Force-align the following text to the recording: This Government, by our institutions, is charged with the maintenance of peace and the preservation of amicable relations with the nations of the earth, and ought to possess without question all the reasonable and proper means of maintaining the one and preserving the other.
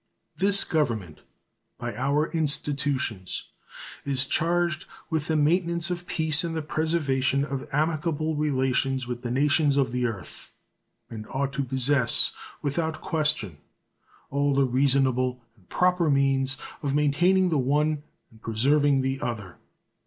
This 0.35 0.63
Government, 0.63 1.19
by 1.77 1.95
our 1.95 2.31
institutions, 2.31 3.49
is 4.03 4.25
charged 4.25 4.85
with 5.11 5.27
the 5.27 5.35
maintenance 5.35 5.91
of 5.91 6.07
peace 6.07 6.43
and 6.43 6.55
the 6.55 6.63
preservation 6.63 7.45
of 7.45 7.69
amicable 7.71 8.35
relations 8.35 9.05
with 9.05 9.21
the 9.21 9.29
nations 9.29 9.77
of 9.77 9.91
the 9.91 10.07
earth, 10.07 10.53
and 11.11 11.27
ought 11.29 11.53
to 11.53 11.63
possess 11.63 12.31
without 12.63 12.99
question 12.99 13.59
all 14.31 14.55
the 14.55 14.65
reasonable 14.65 15.39
and 15.55 15.69
proper 15.69 16.09
means 16.09 16.57
of 16.81 16.95
maintaining 16.95 17.49
the 17.49 17.59
one 17.59 18.01
and 18.31 18.41
preserving 18.41 19.01
the 19.01 19.21
other. 19.21 19.57